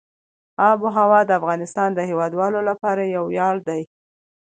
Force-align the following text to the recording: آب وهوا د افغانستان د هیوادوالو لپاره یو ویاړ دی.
آب 0.69 0.77
وهوا 0.85 1.21
د 1.25 1.31
افغانستان 1.39 1.89
د 1.93 1.99
هیوادوالو 2.09 2.59
لپاره 2.69 3.11
یو 3.15 3.23
ویاړ 3.27 3.55
دی. 3.67 3.81